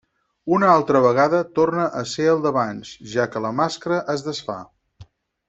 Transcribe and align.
Una 0.55 0.69
altra 0.75 1.01
vegada, 1.05 1.41
torna 1.59 1.83
a 1.99 2.01
ser 2.13 2.25
el 2.31 2.41
d'abans, 2.47 2.95
ja 3.13 3.29
que 3.35 3.43
la 3.47 3.53
màscara 3.61 4.01
es 4.17 4.25
desfà. 4.31 4.59